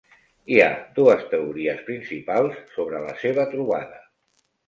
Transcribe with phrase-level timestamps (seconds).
[0.53, 0.69] Hi ha
[0.99, 4.01] dues teories principals sobre la seva trobada.